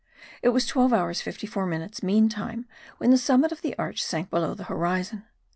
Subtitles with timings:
[0.41, 2.65] It was 12 hours 54 minutes (mean time)
[2.97, 5.25] when the summit of the arch sank below the horizon.